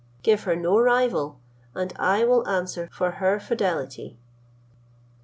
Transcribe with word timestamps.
Give 0.23 0.41
her 0.45 0.55
no 0.55 0.79
rival, 0.79 1.37
and 1.75 1.93
I 1.99 2.23
will 2.23 2.47
answer 2.49 2.89
for 2.91 3.11
her 3.21 3.39
fidelity." 3.39 4.17